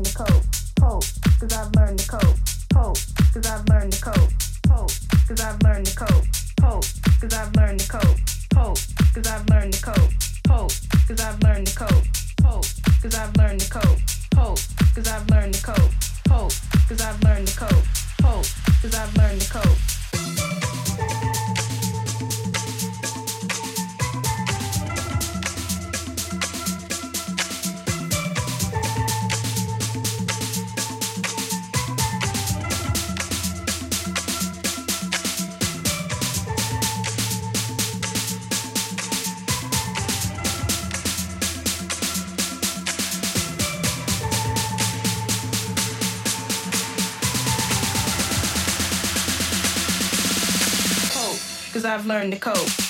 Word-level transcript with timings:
learned 0.00 0.06
to 0.06 0.16
cope. 0.16 0.44
I've 1.52 1.74
learned 1.76 1.98
to 1.98 2.08
cope. 2.08 2.38
I've 2.74 3.68
learned 3.68 3.92
to 3.92 4.00
cope. 4.00 4.30
I've 5.28 5.62
learned 5.62 5.86
to 5.86 5.96
cope. 5.96 6.24
I've 7.32 7.54
learned 7.54 7.80
to 7.80 7.88
cope. 7.88 8.16
I've 8.56 9.48
learned 9.50 9.72
to 9.72 9.82
cope. 9.82 10.10
I've 11.20 11.42
learned 11.42 11.66
to 11.66 11.76
cope. 11.76 12.04
I've 13.12 13.36
learned 13.36 13.60
to 13.60 13.70
cope. 13.70 13.79
Cause 51.80 51.86
I've 51.86 52.04
learned 52.04 52.32
to 52.32 52.38
cope. 52.38 52.89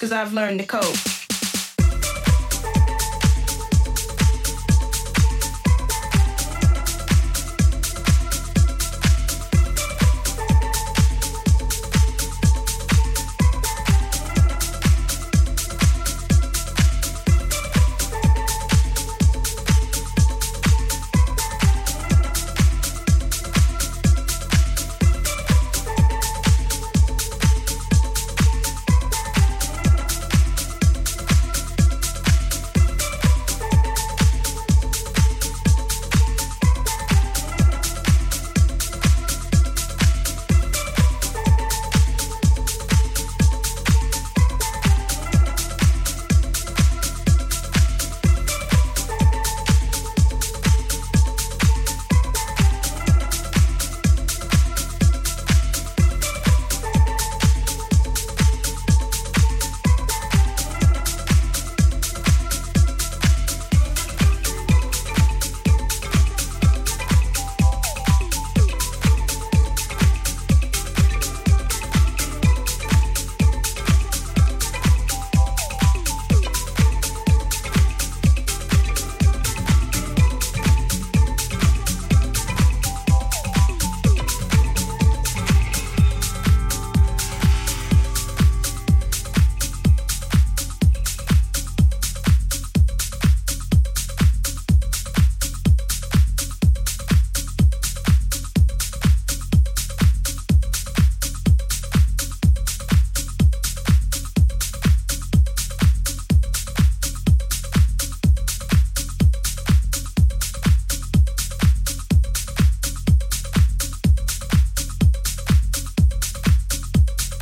Cause 0.00 0.12
I've 0.12 0.32
learned 0.32 0.60
to 0.60 0.66
cope. 0.66 1.19